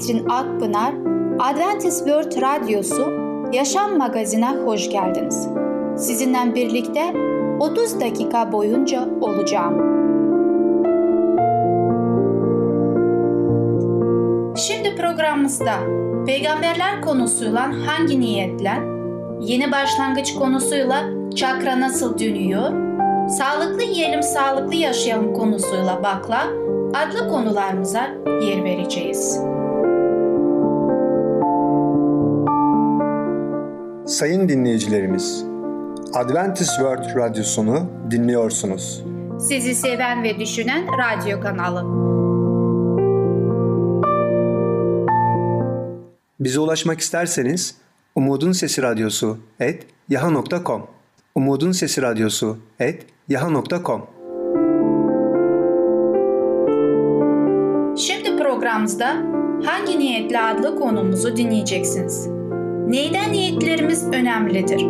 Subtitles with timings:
[0.00, 0.94] Ketrin Akpınar,
[1.38, 3.12] Adventist World Radyosu
[3.52, 5.48] Yaşam Magazin'e hoş geldiniz.
[5.96, 7.14] Sizinle birlikte
[7.60, 9.74] 30 dakika boyunca olacağım.
[14.56, 15.74] Şimdi programımızda
[16.26, 18.72] peygamberler konusuyla hangi niyetle,
[19.40, 22.70] yeni başlangıç konusuyla çakra nasıl dönüyor,
[23.28, 26.46] sağlıklı yiyelim sağlıklı yaşayalım konusuyla bakla
[26.94, 28.08] adlı konularımıza
[28.42, 29.50] yer vereceğiz.
[34.10, 35.44] Sayın dinleyicilerimiz,
[36.14, 39.04] Adventist World Radyosunu dinliyorsunuz.
[39.40, 41.84] Sizi seven ve düşünen radyo kanalı.
[46.40, 47.76] Bize ulaşmak isterseniz
[48.14, 50.86] Umutun Sesi Radyosu et yaha.com
[51.34, 54.06] Umutun Sesi Radyosu et yaha.com
[57.96, 59.16] Şimdi programımızda
[59.64, 62.39] hangi niyetle adlı konumuzu dinleyeceksiniz.
[62.90, 64.86] Neyden niyetlerimiz önemlidir?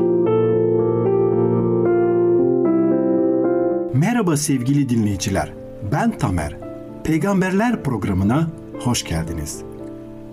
[3.95, 5.53] Merhaba sevgili dinleyiciler.
[5.93, 6.57] Ben Tamer.
[7.05, 8.51] Peygamberler programına
[8.85, 9.63] hoş geldiniz.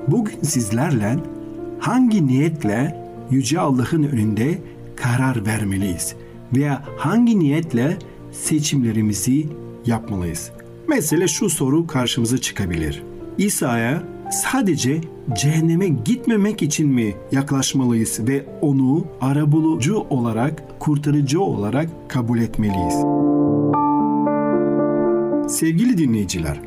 [0.08, 1.16] Bugün sizlerle
[1.80, 4.58] hangi niyetle yüce Allah'ın önünde
[4.95, 6.16] karar vermeliyiz
[6.56, 7.98] veya hangi niyetle
[8.32, 9.45] seçimlerimizi
[9.86, 10.52] yapmalıyız?
[10.88, 13.04] Mesela şu soru karşımıza çıkabilir.
[13.38, 15.02] İsa'ya sadece
[15.36, 22.95] cehenneme gitmemek için mi yaklaşmalıyız ve onu arabulucu olarak, kurtarıcı olarak kabul etmeliyiz?
[25.58, 26.60] Sevgili dinleyiciler,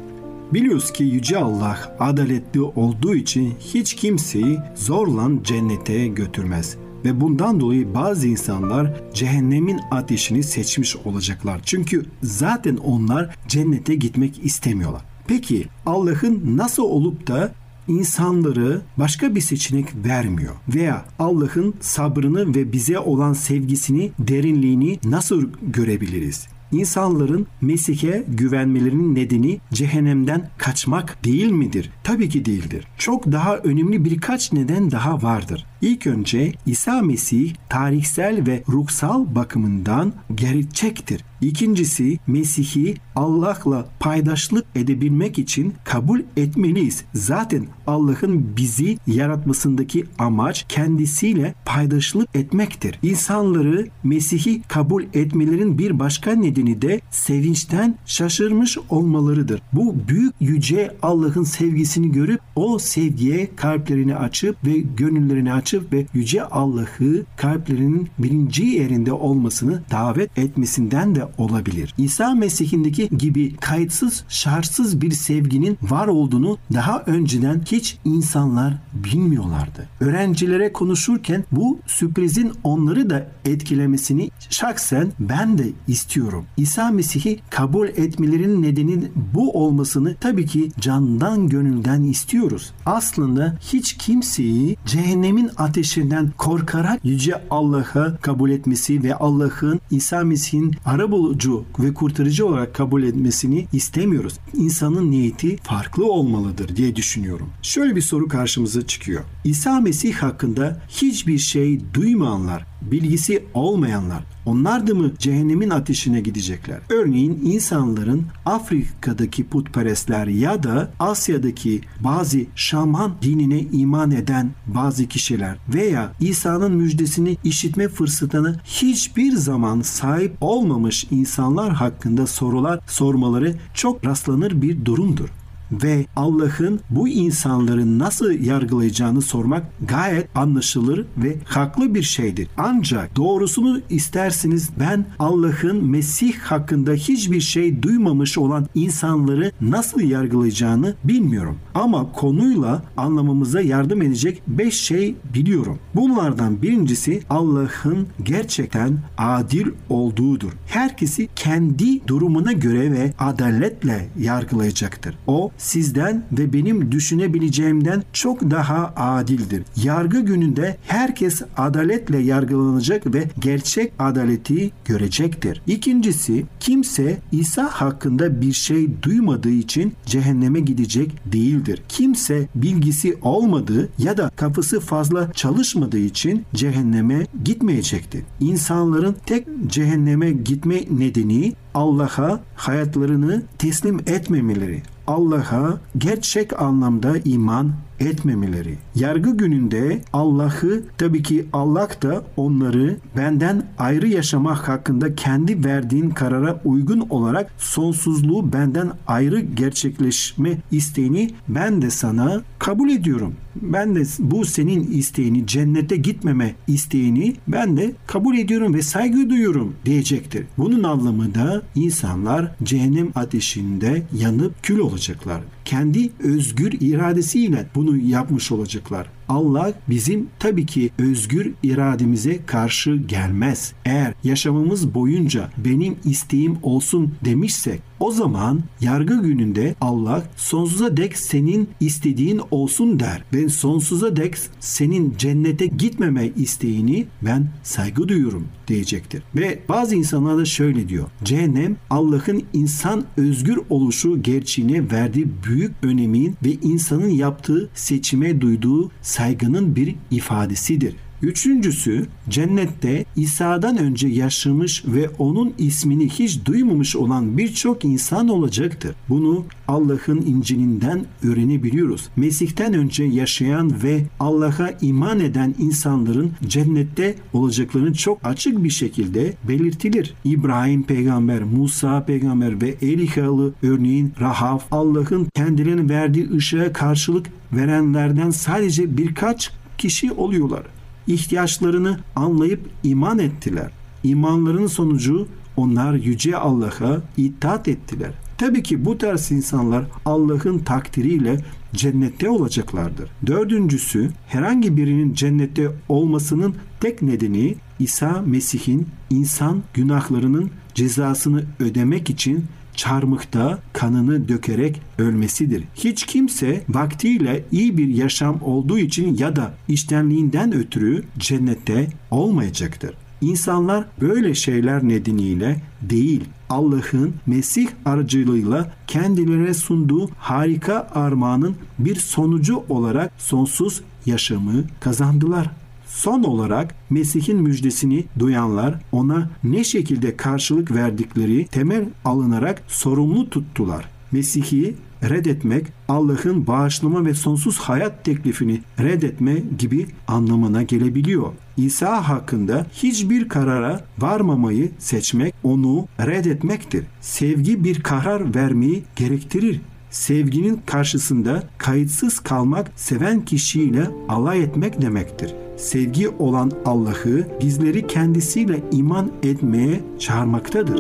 [0.53, 6.77] biliyoruz ki Yüce Allah adaletli olduğu için hiç kimseyi zorla cennete götürmez.
[7.05, 11.61] Ve bundan dolayı bazı insanlar cehennemin ateşini seçmiş olacaklar.
[11.65, 15.10] Çünkü zaten onlar cennete gitmek istemiyorlar.
[15.31, 17.53] Peki Allah'ın nasıl olup da
[17.89, 26.49] insanları başka bir seçenek vermiyor veya Allah'ın sabrını ve bize olan sevgisini, derinliğini nasıl görebiliriz?
[26.73, 31.91] İnsanların Mesih'e güvenmelerinin nedeni cehennemden kaçmak değil midir?
[32.05, 32.87] Tabii ki değildir.
[32.99, 35.67] Çok daha önemli birkaç neden daha vardır.
[35.83, 41.25] İlk önce İsa Mesih tarihsel ve ruhsal bakımından gerçektir.
[41.41, 47.05] İkincisi Mesih'i Allah'la paydaşlık edebilmek için kabul etmeliyiz.
[47.15, 52.99] Zaten Allah'ın bizi yaratmasındaki amaç kendisiyle paydaşlık etmektir.
[53.03, 59.63] İnsanları Mesih'i kabul etmelerin bir başka nedeni de sevinçten şaşırmış olmalarıdır.
[59.73, 66.45] Bu büyük yüce Allah'ın sevgisini görüp o sevgiye kalplerini açıp ve gönüllerini açıp ve yüce
[66.45, 71.95] Allah'ı kalplerinin birinci yerinde olmasını davet etmesinden de olabilir.
[71.99, 79.89] İsa Mesih'indeki gibi kayıtsız, şartsız bir sevginin var olduğunu daha önceden hiç insanlar bilmiyorlardı.
[80.01, 86.45] Öğrencilere konuşurken bu sürprizin onları da etkilemesini şahsen ben de istiyorum.
[86.57, 89.03] İsa Mesih'i kabul etmelerinin nedeni
[89.35, 92.73] bu olmasını tabii ki candan gönülden istiyoruz.
[92.87, 101.65] Aslında hiç kimseyi cehennemin ateşinden korkarak yüce Allah'a kabul etmesi ve Allah'ın İsa Mesih'in arabulucu
[101.79, 104.35] ve kurtarıcı olarak kabul etmesini istemiyoruz.
[104.55, 107.49] İnsanın niyeti farklı olmalıdır diye düşünüyorum.
[107.63, 109.21] Şöyle bir soru karşımıza çıkıyor.
[109.45, 116.81] İsa Mesih hakkında hiçbir şey duymayanlar, bilgisi olmayanlar onlar da mı cehennemin ateşine gidecekler?
[116.91, 126.13] Örneğin insanların Afrika'daki putperestler ya da Asya'daki bazı şaman dinine iman eden bazı kişiler veya
[126.21, 134.85] İsa'nın müjdesini işitme fırsatına hiçbir zaman sahip olmamış insanlar hakkında sorular sormaları çok rastlanır bir
[134.85, 135.29] durumdur.
[135.73, 142.49] Ve Allah'ın bu insanları nasıl yargılayacağını sormak gayet anlaşılır ve haklı bir şeydir.
[142.57, 151.57] Ancak doğrusunu isterseniz ben Allah'ın Mesih hakkında hiçbir şey duymamış olan insanları nasıl yargılayacağını bilmiyorum.
[151.75, 155.79] Ama konuyla anlamamıza yardım edecek 5 şey biliyorum.
[155.95, 160.53] Bunlardan birincisi Allah'ın gerçekten adil olduğudur.
[160.67, 165.19] Herkesi kendi durumuna göre ve adaletle yargılayacaktır.
[165.27, 169.63] O sizden ve benim düşünebileceğimden çok daha adildir.
[169.77, 175.63] Yargı gününde herkes adaletle yargılanacak ve gerçek adaleti görecektir.
[175.67, 181.83] İkincisi kimse İsa hakkında bir şey duymadığı için cehenneme gidecek değildir.
[181.89, 188.23] Kimse bilgisi olmadığı ya da kafası fazla çalışmadığı için cehenneme gitmeyecektir.
[188.41, 198.79] İnsanların tek cehenneme gitme nedeni Allah'a hayatlarını teslim etmemeleri, Allah'a gerçek anlamda iman etmemeleri.
[198.95, 206.61] Yargı gününde Allah'ı tabii ki Allah da onları benden ayrı yaşamak hakkında kendi verdiğin karara
[206.65, 213.35] uygun olarak sonsuzluğu benden ayrı gerçekleşme isteğini ben de sana kabul ediyorum.
[213.57, 219.75] Ben de bu senin isteğini cennete gitmeme isteğini ben de kabul ediyorum ve saygı duyuyorum
[219.85, 220.47] diyecektir.
[220.59, 225.41] Bunun anlamı da insanlar cehennem ateşinde yanıp kül olacaklar.
[225.65, 229.07] Kendi özgür iradesiyle bunu yapmış olacaklar.
[229.31, 233.73] Allah bizim tabii ki özgür irademize karşı gelmez.
[233.85, 241.69] Eğer yaşamımız boyunca benim isteğim olsun demişsek o zaman yargı gününde Allah sonsuza dek senin
[241.81, 243.25] istediğin olsun der.
[243.33, 249.23] Ben sonsuza dek senin cennete gitmeme isteğini ben saygı duyuyorum diyecektir.
[249.37, 251.09] Ve bazı insanlar da şöyle diyor.
[251.25, 259.77] Cehennem Allah'ın insan özgür oluşu gerçeğine verdiği büyük önemin ve insanın yaptığı seçime duyduğu saygının
[259.77, 260.95] bir ifadesidir.
[261.23, 268.95] Üçüncüsü cennette İsa'dan önce yaşamış ve onun ismini hiç duymamış olan birçok insan olacaktır.
[269.09, 272.09] Bunu Allah'ın İncil'inden öğrenebiliyoruz.
[272.17, 280.15] Mesih'ten önce yaşayan ve Allah'a iman eden insanların cennette olacaklarını çok açık bir şekilde belirtilir.
[280.25, 288.97] İbrahim peygamber, Musa peygamber ve Elikalı örneğin Rahav Allah'ın kendilerine verdiği ışığa karşılık verenlerden sadece
[288.97, 290.63] birkaç kişi oluyorlar
[291.11, 293.71] ihtiyaçlarını anlayıp iman ettiler.
[294.03, 295.27] İmanların sonucu
[295.57, 298.11] onlar yüce Allah'a itaat ettiler.
[298.39, 303.11] Tabii ki bu tarz insanlar Allah'ın takdiriyle cennette olacaklardır.
[303.27, 313.59] Dördüncüsü herhangi birinin cennette olmasının tek nedeni İsa Mesih'in insan günahlarının cezasını ödemek için çarmıhta
[313.73, 315.65] kanını dökerek ölmesidir.
[315.75, 322.95] Hiç kimse vaktiyle iyi bir yaşam olduğu için ya da iştenliğinden ötürü cennette olmayacaktır.
[323.21, 333.13] İnsanlar böyle şeyler nedeniyle değil, Allah'ın Mesih aracılığıyla kendilerine sunduğu harika armağanın bir sonucu olarak
[333.19, 335.51] sonsuz yaşamı kazandılar.
[335.95, 343.89] Son olarak Mesih'in müjdesini duyanlar ona ne şekilde karşılık verdikleri temel alınarak sorumlu tuttular.
[344.13, 351.33] Mesih'i reddetmek Allah'ın bağışlama ve sonsuz hayat teklifini reddetme gibi anlamına gelebiliyor.
[351.57, 356.85] İsa hakkında hiçbir karara varmamayı seçmek onu reddetmektir.
[357.01, 359.61] Sevgi bir karar vermeyi gerektirir.
[359.91, 369.11] Sevginin karşısında kayıtsız kalmak seven kişiyle alay etmek demektir sevgi olan Allah'ı bizleri kendisiyle iman
[369.23, 370.79] etmeye çağırmaktadır.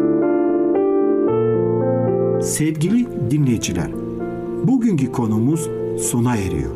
[2.42, 3.90] Sevgili dinleyiciler,
[4.64, 5.68] bugünkü konumuz
[5.98, 6.70] sona eriyor.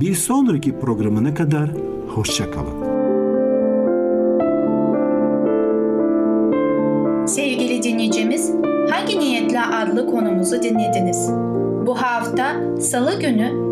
[0.00, 1.70] Bir sonraki programına kadar
[2.08, 2.92] hoşçakalın.
[7.26, 8.52] Sevgili dinleyicimiz,
[8.90, 11.30] Hangi Niyetle adlı konumuzu dinlediniz?
[11.86, 13.71] Bu hafta Salı günü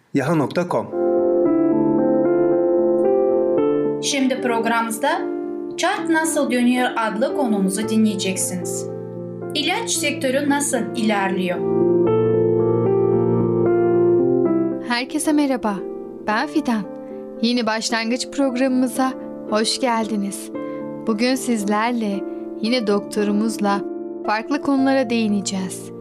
[0.13, 0.87] yaha.com
[4.03, 5.21] Şimdi programımızda
[5.77, 8.87] Çark Nasıl Dönüyor adlı konumuzu dinleyeceksiniz.
[9.55, 11.57] İlaç sektörü nasıl ilerliyor?
[14.87, 15.75] Herkese merhaba.
[16.27, 16.83] Ben Fidan.
[17.41, 19.13] Yeni başlangıç programımıza
[19.49, 20.51] hoş geldiniz.
[21.07, 22.23] Bugün sizlerle
[22.61, 23.81] yine doktorumuzla
[24.25, 25.91] farklı konulara değineceğiz.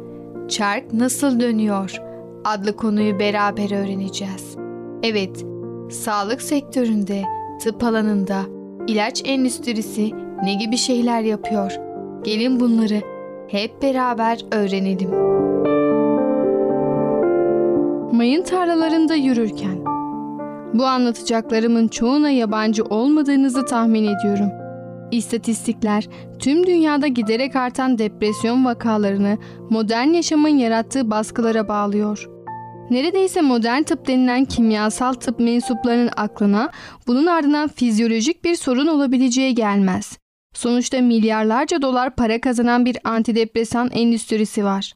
[0.48, 2.09] Çark nasıl dönüyor
[2.44, 4.56] adlı konuyu beraber öğreneceğiz.
[5.02, 5.44] Evet,
[5.90, 7.22] sağlık sektöründe,
[7.62, 8.40] tıp alanında,
[8.86, 10.10] ilaç endüstrisi
[10.42, 11.72] ne gibi şeyler yapıyor?
[12.24, 13.00] Gelin bunları
[13.48, 15.10] hep beraber öğrenelim.
[18.12, 19.84] Mayın tarlalarında yürürken
[20.74, 24.59] bu anlatacaklarımın çoğuna yabancı olmadığınızı tahmin ediyorum.
[25.12, 29.38] İstatistikler tüm dünyada giderek artan depresyon vakalarını
[29.70, 32.28] modern yaşamın yarattığı baskılara bağlıyor.
[32.90, 36.70] Neredeyse modern tıp denilen kimyasal tıp mensuplarının aklına
[37.06, 40.18] bunun ardından fizyolojik bir sorun olabileceği gelmez.
[40.54, 44.92] Sonuçta milyarlarca dolar para kazanan bir antidepresan endüstrisi var.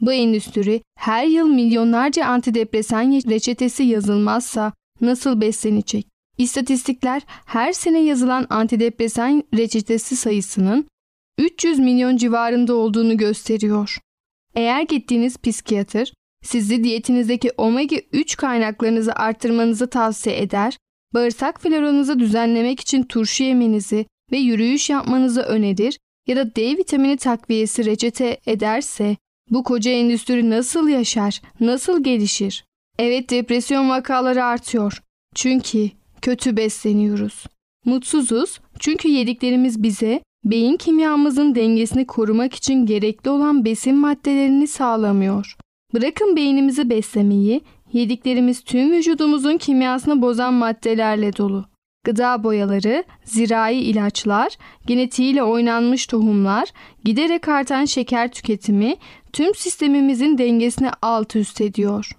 [0.00, 6.13] Bu endüstri her yıl milyonlarca antidepresan reçetesi yazılmazsa nasıl beslenecek?
[6.38, 10.86] İstatistikler her sene yazılan antidepresan reçetesi sayısının
[11.38, 13.98] 300 milyon civarında olduğunu gösteriyor.
[14.54, 16.12] Eğer gittiğiniz psikiyatr
[16.44, 20.78] sizi diyetinizdeki omega 3 kaynaklarınızı arttırmanızı tavsiye eder,
[21.14, 27.84] bağırsak floranızı düzenlemek için turşu yemenizi ve yürüyüş yapmanızı önerir ya da D vitamini takviyesi
[27.84, 29.16] reçete ederse
[29.50, 32.64] bu koca endüstri nasıl yaşar, nasıl gelişir?
[32.98, 35.02] Evet depresyon vakaları artıyor.
[35.34, 35.90] Çünkü
[36.24, 37.44] kötü besleniyoruz.
[37.84, 45.56] Mutsuzuz çünkü yediklerimiz bize beyin kimyamızın dengesini korumak için gerekli olan besin maddelerini sağlamıyor.
[45.94, 47.60] Bırakın beynimizi beslemeyi,
[47.92, 51.64] yediklerimiz tüm vücudumuzun kimyasını bozan maddelerle dolu.
[52.04, 56.68] Gıda boyaları, zirai ilaçlar, genetiğiyle oynanmış tohumlar,
[57.04, 58.96] giderek artan şeker tüketimi
[59.32, 62.10] tüm sistemimizin dengesini alt üst ediyor.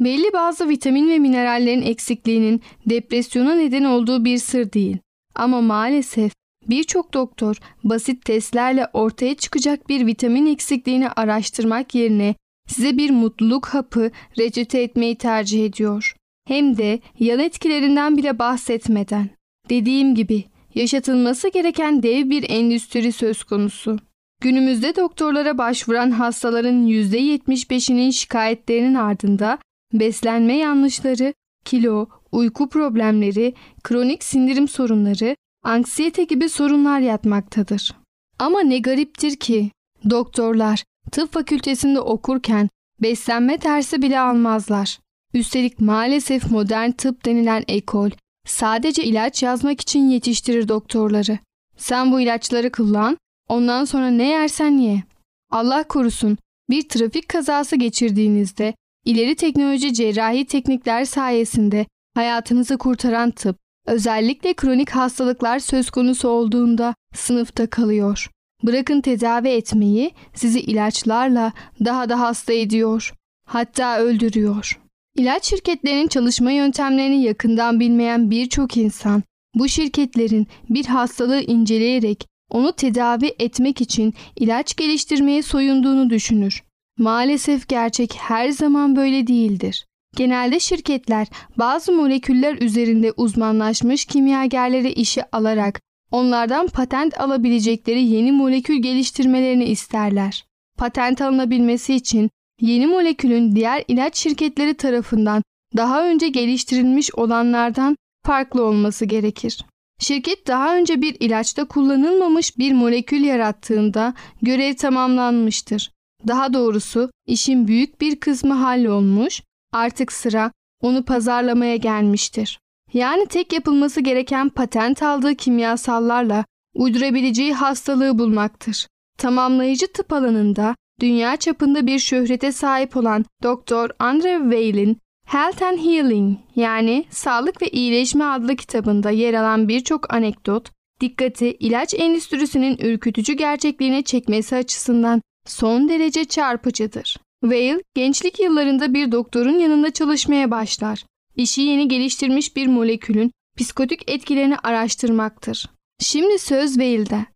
[0.00, 4.96] Belli bazı vitamin ve minerallerin eksikliğinin depresyona neden olduğu bir sır değil.
[5.34, 6.32] Ama maalesef
[6.68, 12.34] birçok doktor basit testlerle ortaya çıkacak bir vitamin eksikliğini araştırmak yerine
[12.68, 16.14] size bir mutluluk hapı reçete etmeyi tercih ediyor.
[16.48, 19.30] Hem de yan etkilerinden bile bahsetmeden.
[19.70, 23.98] Dediğim gibi yaşatılması gereken dev bir endüstri söz konusu.
[24.42, 29.58] Günümüzde doktorlara başvuran hastaların %75'inin şikayetlerinin ardında
[29.92, 37.94] beslenme yanlışları, kilo, uyku problemleri, kronik sindirim sorunları, anksiyete gibi sorunlar yatmaktadır.
[38.38, 39.70] Ama ne gariptir ki
[40.10, 42.68] doktorlar tıp fakültesinde okurken
[43.02, 44.98] beslenme dersi bile almazlar.
[45.34, 48.10] Üstelik maalesef modern tıp denilen ekol
[48.46, 51.38] sadece ilaç yazmak için yetiştirir doktorları.
[51.76, 53.16] Sen bu ilaçları kullan,
[53.48, 55.02] ondan sonra ne yersen ye.
[55.50, 56.38] Allah korusun
[56.70, 65.58] bir trafik kazası geçirdiğinizde ileri teknoloji cerrahi teknikler sayesinde hayatınızı kurtaran tıp özellikle kronik hastalıklar
[65.58, 68.30] söz konusu olduğunda sınıfta kalıyor.
[68.62, 71.52] Bırakın tedavi etmeyi sizi ilaçlarla
[71.84, 73.12] daha da hasta ediyor.
[73.46, 74.80] Hatta öldürüyor.
[75.16, 79.22] İlaç şirketlerinin çalışma yöntemlerini yakından bilmeyen birçok insan
[79.54, 86.62] bu şirketlerin bir hastalığı inceleyerek onu tedavi etmek için ilaç geliştirmeye soyunduğunu düşünür.
[87.00, 89.86] Maalesef gerçek her zaman böyle değildir.
[90.16, 91.26] Genelde şirketler
[91.56, 95.80] bazı moleküller üzerinde uzmanlaşmış kimyagerleri işe alarak
[96.10, 100.44] onlardan patent alabilecekleri yeni molekül geliştirmelerini isterler.
[100.78, 102.30] Patent alınabilmesi için
[102.60, 105.42] yeni molekülün diğer ilaç şirketleri tarafından
[105.76, 109.64] daha önce geliştirilmiş olanlardan farklı olması gerekir.
[110.00, 115.90] Şirket daha önce bir ilaçta kullanılmamış bir molekül yarattığında görev tamamlanmıştır.
[116.28, 122.58] Daha doğrusu işin büyük bir kısmı hallolmuş, artık sıra onu pazarlamaya gelmiştir.
[122.92, 128.86] Yani tek yapılması gereken patent aldığı kimyasallarla uydurabileceği hastalığı bulmaktır.
[129.18, 133.90] Tamamlayıcı tıp alanında dünya çapında bir şöhrete sahip olan Dr.
[133.98, 140.70] Andre Weil'in Health and Healing yani Sağlık ve İyileşme adlı kitabında yer alan birçok anekdot,
[141.00, 147.16] dikkati ilaç endüstrisinin ürkütücü gerçekliğine çekmesi açısından son derece çarpıcıdır.
[147.42, 151.04] Weil, gençlik yıllarında bir doktorun yanında çalışmaya başlar.
[151.36, 155.70] İşi yeni geliştirmiş bir molekülün psikotik etkilerini araştırmaktır.
[156.00, 157.26] Şimdi söz Weil'de.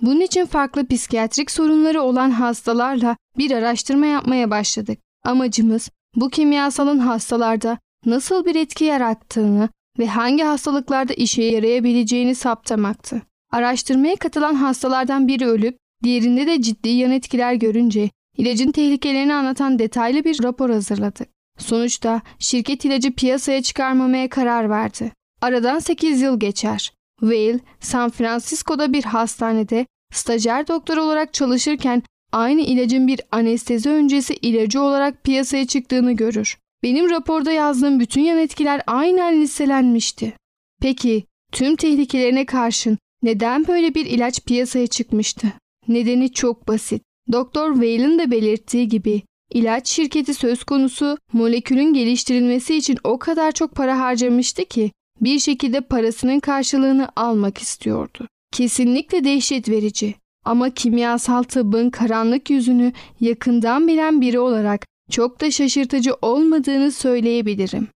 [0.00, 4.98] Bunun için farklı psikiyatrik sorunları olan hastalarla bir araştırma yapmaya başladık.
[5.24, 13.22] Amacımız bu kimyasalın hastalarda nasıl bir etki yarattığını ve hangi hastalıklarda işe yarayabileceğini saptamaktı.
[13.50, 20.24] Araştırmaya katılan hastalardan biri ölüp diğerinde de ciddi yan etkiler görünce ilacın tehlikelerini anlatan detaylı
[20.24, 21.28] bir rapor hazırladık.
[21.58, 25.12] Sonuçta şirket ilacı piyasaya çıkarmamaya karar verdi.
[25.40, 26.92] Aradan 8 yıl geçer.
[27.20, 34.82] Whale, San Francisco'da bir hastanede stajyer doktor olarak çalışırken aynı ilacın bir anestezi öncesi ilacı
[34.82, 36.58] olarak piyasaya çıktığını görür.
[36.82, 40.32] Benim raporda yazdığım bütün yan etkiler aynen listelenmişti.
[40.80, 45.52] Peki tüm tehlikelerine karşın neden böyle bir ilaç piyasaya çıkmıştı?
[45.88, 47.02] Nedeni çok basit.
[47.32, 53.74] Doktor Whale'ın da belirttiği gibi ilaç şirketi söz konusu molekülün geliştirilmesi için o kadar çok
[53.74, 58.28] para harcamıştı ki bir şekilde parasının karşılığını almak istiyordu.
[58.52, 66.14] Kesinlikle dehşet verici ama kimyasal tıbbın karanlık yüzünü yakından bilen biri olarak çok da şaşırtıcı
[66.22, 67.88] olmadığını söyleyebilirim.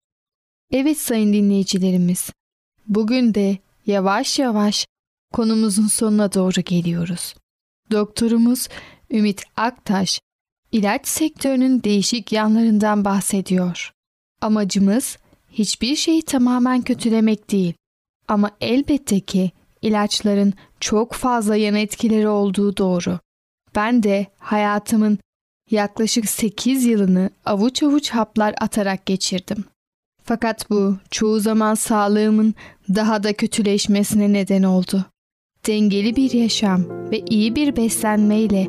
[0.73, 2.31] Evet sayın dinleyicilerimiz,
[2.87, 4.87] bugün de yavaş yavaş
[5.33, 7.35] konumuzun sonuna doğru geliyoruz.
[7.91, 8.69] Doktorumuz
[9.11, 10.21] Ümit Aktaş,
[10.73, 13.93] ilaç sektörünün değişik yanlarından bahsediyor.
[14.41, 15.19] Amacımız
[15.53, 17.75] hiçbir şeyi tamamen kötülemek değil.
[18.29, 19.51] Ama elbette ki
[19.83, 23.19] ilaçların çok fazla yan etkileri olduğu doğru.
[23.75, 25.19] Ben de hayatımın
[25.71, 29.65] yaklaşık 8 yılını avuç avuç haplar atarak geçirdim.
[30.25, 32.55] Fakat bu çoğu zaman sağlığımın
[32.95, 35.05] daha da kötüleşmesine neden oldu.
[35.67, 38.67] Dengeli bir yaşam ve iyi bir beslenmeyle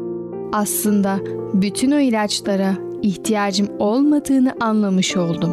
[0.54, 1.20] aslında
[1.54, 5.52] bütün o ilaçlara ihtiyacım olmadığını anlamış oldum.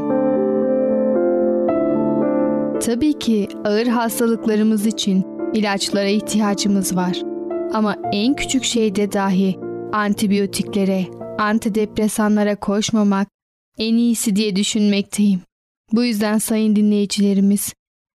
[2.80, 5.24] Tabii ki ağır hastalıklarımız için
[5.54, 7.22] ilaçlara ihtiyacımız var.
[7.72, 9.58] Ama en küçük şeyde dahi
[9.92, 11.06] antibiyotiklere,
[11.38, 13.28] antidepresanlara koşmamak
[13.78, 15.40] en iyisi diye düşünmekteyim.
[15.92, 17.72] Bu yüzden sayın dinleyicilerimiz,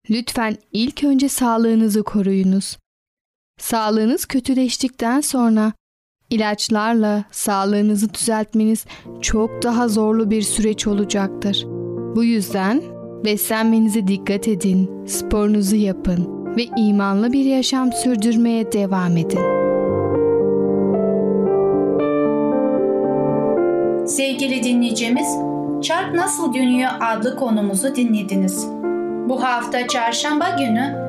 [0.09, 2.77] lütfen ilk önce sağlığınızı koruyunuz.
[3.59, 5.73] Sağlığınız kötüleştikten sonra
[6.29, 8.85] ilaçlarla sağlığınızı düzeltmeniz
[9.21, 11.65] çok daha zorlu bir süreç olacaktır.
[12.15, 12.81] Bu yüzden
[13.25, 19.39] beslenmenize dikkat edin, sporunuzu yapın ve imanlı bir yaşam sürdürmeye devam edin.
[24.05, 25.27] Sevgili dinleyicimiz,
[25.81, 28.67] Çark Nasıl Dönüyor adlı konumuzu dinlediniz.
[29.29, 31.08] Bu hafta çarşamba günü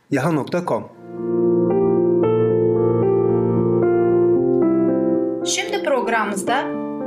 [0.11, 0.83] yaha.com
[5.45, 6.65] Şimdi programımızda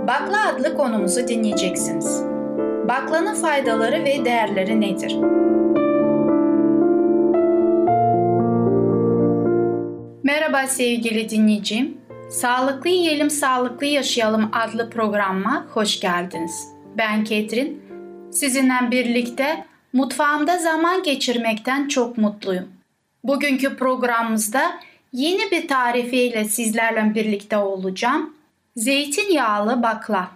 [0.09, 2.23] Bakla adlı konumuzu dinleyeceksiniz.
[2.88, 5.17] Baklanın faydaları ve değerleri nedir?
[10.23, 11.99] Merhaba sevgili dinleyicim.
[12.31, 16.69] Sağlıklı Yiyelim Sağlıklı Yaşayalım adlı programıma hoş geldiniz.
[16.99, 17.83] Ben Ketrin.
[18.31, 22.73] Sizinle birlikte mutfağımda zaman geçirmekten çok mutluyum.
[23.24, 24.80] Bugünkü programımızda
[25.12, 28.34] yeni bir tarifiyle sizlerle birlikte olacağım.
[28.76, 30.30] Zeytinyağlı bakla.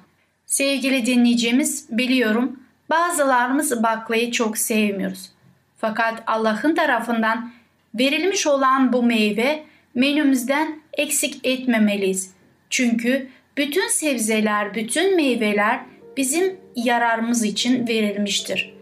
[0.47, 5.31] Sevgili dinleyicimiz biliyorum bazılarımız baklayı çok sevmiyoruz.
[5.79, 7.51] Fakat Allah'ın tarafından
[7.95, 12.35] verilmiş olan bu meyve menümüzden eksik etmemeliyiz.
[12.71, 15.81] Çünkü bütün sebzeler, bütün meyveler
[16.17, 18.75] bizim yararımız için verilmiştir.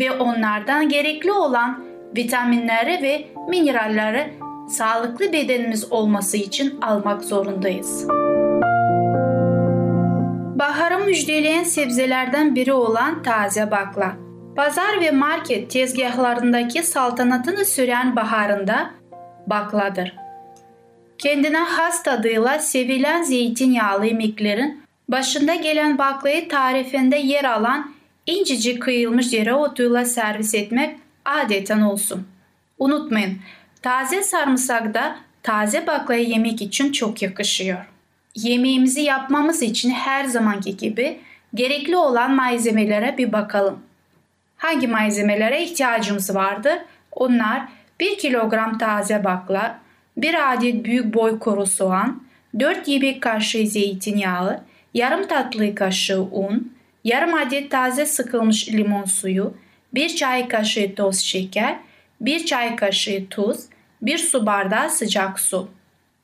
[0.00, 4.32] Ve onlardan gerekli olan vitaminleri ve mineralleri
[4.68, 8.08] sağlıklı bedenimiz olması için almak zorundayız.
[10.58, 14.16] Baharı müjdeleyen sebzelerden biri olan taze bakla.
[14.56, 18.90] Pazar ve market tezgahlarındaki saltanatını süren baharında
[19.46, 20.16] bakladır.
[21.18, 27.94] Kendine has tadıyla sevilen zeytinyağlı yemeklerin başında gelen baklayı tarifinde yer alan
[28.26, 32.26] incecik kıyılmış dereotuyla servis etmek adeten olsun.
[32.78, 33.38] Unutmayın,
[33.82, 37.86] taze sarımsak da taze baklayı yemek için çok yakışıyor.
[38.34, 41.20] Yemeğimizi yapmamız için her zamanki gibi
[41.54, 43.78] gerekli olan malzemelere bir bakalım.
[44.56, 46.84] Hangi malzemelere ihtiyacımız vardı?
[47.12, 47.62] Onlar
[48.00, 49.78] 1 kilogram taze bakla,
[50.16, 52.22] 1 adet büyük boy kuru soğan,
[52.58, 54.60] 4 yemek kaşığı zeytinyağı,
[54.94, 56.72] yarım tatlı kaşığı un,
[57.04, 59.54] yarım adet taze sıkılmış limon suyu,
[59.94, 61.76] 1 çay kaşığı toz şeker,
[62.20, 63.60] 1 çay kaşığı tuz,
[64.02, 65.68] 1 su bardağı sıcak su.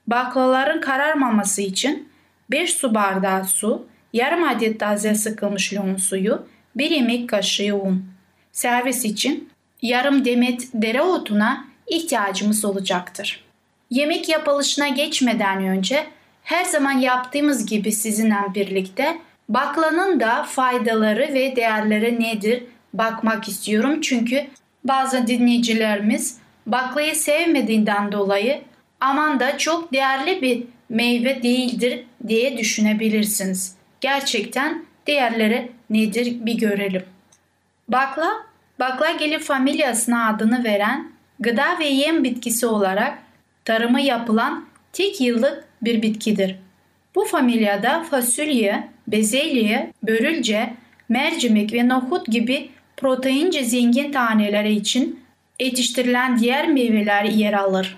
[0.07, 2.09] Baklaların kararmaması için
[2.51, 8.05] 5 su bardağı su, yarım adet taze sıkılmış limon suyu, bir yemek kaşığı un.
[8.53, 9.51] Servis için
[9.83, 13.45] yarım demet dereotuna ihtiyacımız olacaktır.
[13.91, 16.07] Yemek yapılışına geçmeden önce
[16.43, 22.63] her zaman yaptığımız gibi sizinle birlikte baklanın da faydaları ve değerleri nedir
[22.95, 24.01] bakmak istiyorum.
[24.01, 24.47] Çünkü
[24.85, 28.63] bazı dinleyicilerimiz baklayı sevmediğinden dolayı
[29.01, 33.75] aman da çok değerli bir meyve değildir diye düşünebilirsiniz.
[34.01, 37.03] Gerçekten değerleri nedir bir görelim.
[37.89, 38.31] Bakla,
[38.81, 43.19] baklagili familyasına adını veren gıda ve yem bitkisi olarak
[43.65, 46.57] tarımı yapılan tek yıllık bir bitkidir.
[47.15, 50.75] Bu familyada fasulye, bezelye, börülce,
[51.09, 52.71] mercimek ve nohut gibi
[53.01, 55.21] proteince zengin taneleri için
[55.61, 57.97] yetiştirilen diğer meyveler yer alır.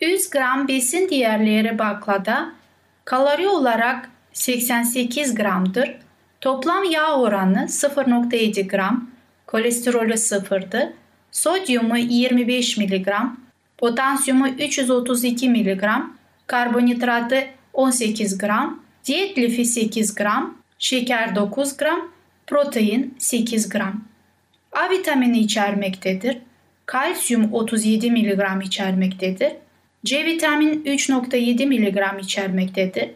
[0.00, 2.52] 100 gram besin değerleri baklada
[3.04, 5.96] kalori olarak 88 gramdır.
[6.40, 9.10] Toplam yağ oranı 0.7 gram,
[9.46, 10.92] kolesterolü sıfırdı,
[11.30, 13.08] sodyumu 25 mg,
[13.78, 15.84] potasyumu 332 mg,
[16.46, 22.08] karbonhidratı 18 gram, diyet lifi 8 gram, şeker 9 gram,
[22.46, 24.13] protein 8 gram.
[24.74, 26.38] A vitamini içermektedir.
[26.86, 29.52] Kalsiyum 37 mg içermektedir.
[30.04, 33.10] C vitamin 3.7 mg içermektedir.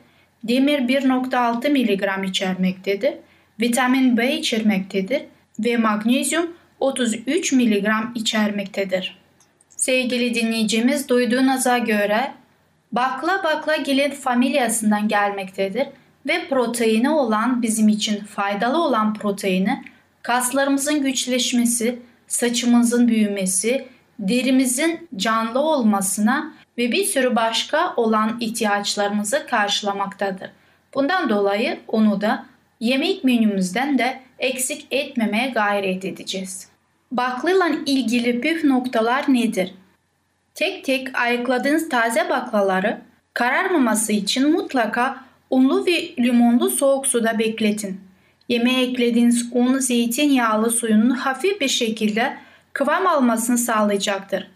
[0.44, 3.14] Demir 1.6 mg içermektedir.
[3.60, 5.22] Vitamin B içermektedir
[5.58, 9.18] ve magnezyum 33 mg içermektedir.
[9.68, 12.32] Sevgili dinleyicimiz duyduğunuza göre
[12.92, 15.86] bakla baklagilin familyasından gelmektedir
[16.26, 19.82] ve proteini olan bizim için faydalı olan proteini
[20.22, 30.50] kaslarımızın güçleşmesi, saçımızın büyümesi, derimizin canlı olmasına ve bir sürü başka olan ihtiyaçlarımızı karşılamaktadır.
[30.94, 32.46] Bundan dolayı onu da
[32.80, 36.68] yemek menümüzden de eksik etmemeye gayret edeceğiz.
[37.12, 39.74] Baklayla ilgili püf noktalar nedir?
[40.54, 42.98] Tek tek ayıkladığınız taze baklaları
[43.34, 48.07] kararmaması için mutlaka unlu ve limonlu soğuk suda bekletin.
[48.48, 52.36] Yemeğe eklediğiniz un, zeytinyağlı suyunun hafif bir şekilde
[52.72, 54.50] kıvam almasını sağlayacaktır.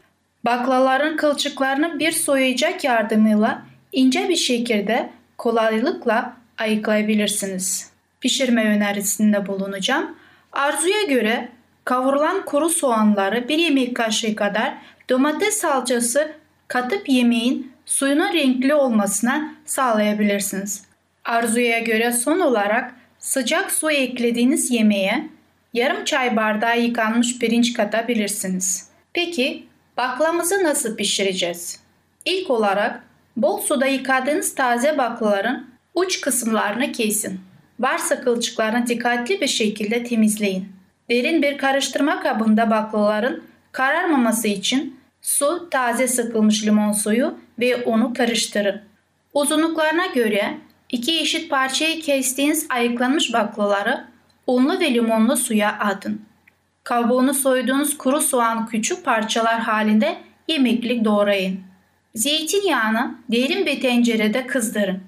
[0.44, 7.90] Baklaların kılçıklarını bir soyacak yardımıyla ince bir şekilde kolaylıkla ayıklayabilirsiniz.
[8.20, 10.16] Pişirme önerisinde bulunacağım.
[10.52, 11.48] Arzuya göre
[11.84, 14.74] kavurulan kuru soğanları bir yemek kaşığı kadar
[15.10, 16.32] domates salçası
[16.68, 20.84] katıp yemeğin suyunun renkli olmasına sağlayabilirsiniz.
[21.24, 25.28] Arzuya göre son olarak sıcak su eklediğiniz yemeğe
[25.72, 28.88] yarım çay bardağı yıkanmış pirinç katabilirsiniz.
[29.12, 31.80] Peki baklamızı nasıl pişireceğiz?
[32.24, 33.02] İlk olarak
[33.36, 37.40] bol suda yıkadığınız taze baklaların uç kısımlarını kesin.
[37.80, 40.68] Varsa kılçıklarını dikkatli bir şekilde temizleyin.
[41.10, 48.80] Derin bir karıştırma kabında baklaların kararmaması için su, taze sıkılmış limon suyu ve onu karıştırın.
[49.34, 50.58] Uzunluklarına göre
[50.92, 54.04] iki eşit parçaya kestiğiniz ayıklanmış baklaları
[54.46, 56.22] unlu ve limonlu suya atın.
[56.84, 60.16] Kabuğunu soyduğunuz kuru soğan küçük parçalar halinde
[60.48, 61.60] yemeklik doğrayın.
[62.14, 65.00] Zeytinyağını derin bir tencerede kızdırın.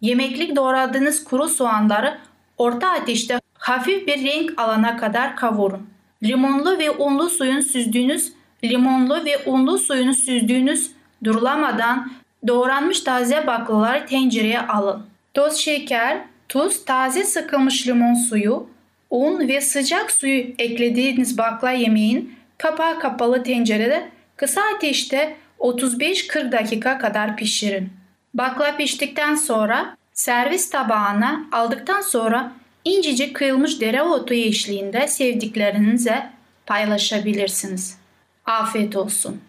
[0.00, 2.18] Yemeklik doğradığınız kuru soğanları
[2.56, 5.86] orta ateşte hafif bir renk alana kadar kavurun.
[6.22, 8.32] Limonlu ve unlu suyun süzdüğünüz,
[8.64, 10.90] limonlu ve unlu suyunu süzdüğünüz
[11.24, 12.12] durulamadan
[12.46, 15.06] doğranmış taze baklaları tencereye alın.
[15.34, 18.70] Toz şeker, tuz, taze sıkılmış limon suyu,
[19.10, 27.36] un ve sıcak suyu eklediğiniz bakla yemeğin kapağı kapalı tencerede kısa ateşte 35-40 dakika kadar
[27.36, 27.90] pişirin.
[28.34, 32.52] Bakla piştikten sonra servis tabağına aldıktan sonra
[32.84, 36.30] incecik kıyılmış dereotu eşliğinde sevdiklerinize
[36.66, 37.98] paylaşabilirsiniz.
[38.46, 39.40] Afiyet olsun.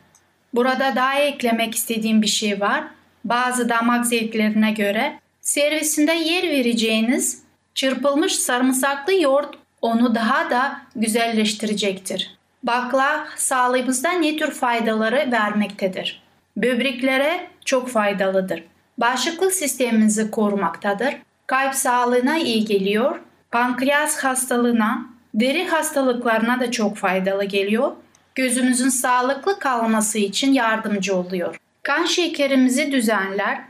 [0.53, 2.83] Burada daha eklemek istediğim bir şey var.
[3.25, 7.43] Bazı damak zevklerine göre servisinde yer vereceğiniz
[7.75, 12.37] çırpılmış sarımsaklı yoğurt onu daha da güzelleştirecektir.
[12.63, 16.23] Bakla sağlığımızda ne tür faydaları vermektedir?
[16.57, 18.63] Böbreklere çok faydalıdır.
[18.97, 21.15] Bağışıklık sistemimizi korumaktadır.
[21.47, 23.19] Kalp sağlığına iyi geliyor.
[23.51, 27.91] Pankreas hastalığına, deri hastalıklarına da çok faydalı geliyor.
[28.35, 31.59] Gözümüzün sağlıklı kalması için yardımcı oluyor.
[31.83, 33.61] Kan şekerimizi düzenler,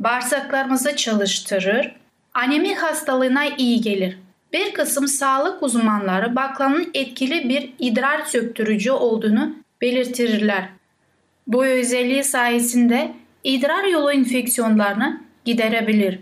[0.00, 1.96] bağırsaklarımızı çalıştırır,
[2.34, 4.18] anemi hastalığına iyi gelir.
[4.52, 10.68] Bir kısım sağlık uzmanları baklanın etkili bir idrar söktürücü olduğunu belirtirler.
[11.46, 13.12] Bu özelliği sayesinde
[13.44, 16.18] idrar yolu enfeksiyonlarını giderebilir.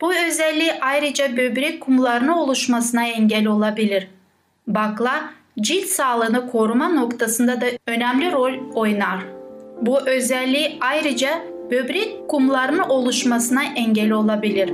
[0.00, 4.08] Bu özelliği ayrıca böbrek kumlarının oluşmasına engel olabilir.
[4.66, 9.20] Bakla cilt sağlığını koruma noktasında da önemli rol oynar.
[9.80, 14.68] Bu özelliği ayrıca böbrek kumlarının oluşmasına engel olabilir.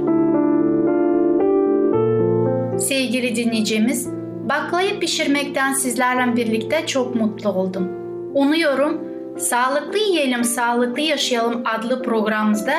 [2.79, 4.09] Sevgili dinleyicimiz,
[4.49, 7.89] baklayı pişirmekten sizlerle birlikte çok mutlu oldum.
[8.35, 9.01] Umuyorum
[9.39, 12.73] Sağlıklı Yiyelim, Sağlıklı Yaşayalım adlı programımızda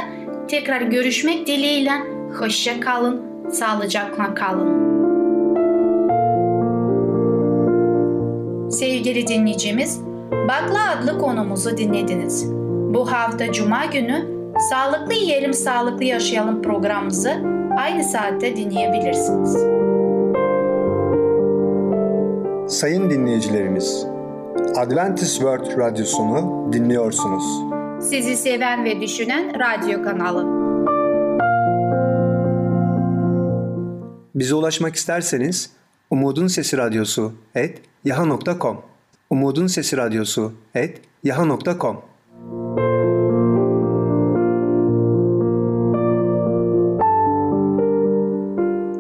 [0.47, 1.91] tekrar görüşmek dileğiyle
[2.39, 4.85] hoşça kalın, sağlıcakla kalın.
[8.69, 10.01] Sevgili dinleyicimiz,
[10.31, 12.64] Bakla adlı konumuzu dinlediniz.
[12.95, 14.27] Bu hafta Cuma günü
[14.69, 17.41] Sağlıklı Yiyelim, Sağlıklı Yaşayalım programımızı
[17.77, 19.53] aynı saatte dinleyebilirsiniz.
[22.77, 24.07] Sayın dinleyicilerimiz,
[24.75, 27.43] Adventist World Radyosunu dinliyorsunuz.
[28.09, 30.45] Sizi seven ve düşünen radyo kanalı.
[34.35, 35.71] Bize ulaşmak isterseniz
[36.09, 38.81] Umutun Sesi Radyosu et yaha.com
[39.29, 42.14] Umutun Sesi Radyosu et yaha.com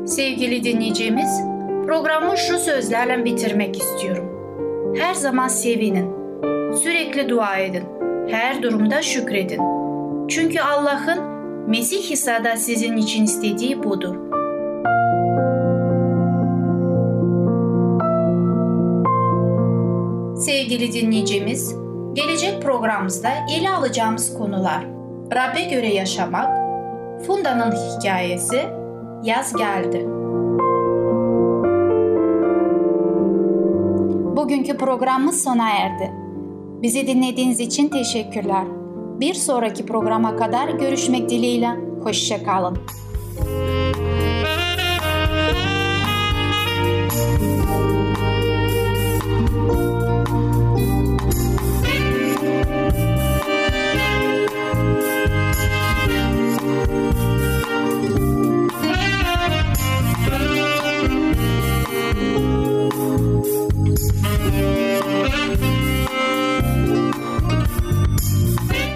[0.05, 1.41] Sevgili dinleyicimiz,
[1.85, 4.25] programı şu sözlerle bitirmek istiyorum.
[4.97, 6.11] Her zaman sevinin,
[6.75, 7.83] sürekli dua edin,
[8.27, 9.61] her durumda şükredin.
[10.27, 11.19] Çünkü Allah'ın
[11.69, 14.15] Mesih İsa'da sizin için istediği budur.
[20.37, 21.84] Sevgili dinleyicimiz,
[22.15, 24.95] gelecek programımızda ele alacağımız konular
[25.33, 26.57] Rabbe göre yaşamak,
[27.27, 28.61] Funda'nın hikayesi,
[29.23, 30.05] yaz geldi.
[34.35, 36.11] Bugünkü programımız sona erdi.
[36.81, 38.65] Bizi dinlediğiniz için teşekkürler.
[39.19, 41.69] Bir sonraki programa kadar görüşmek dileğiyle.
[42.03, 42.77] Hoşçakalın.